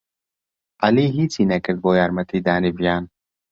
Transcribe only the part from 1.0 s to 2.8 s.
ھیچی نەکرد بۆ یارمەتیدانی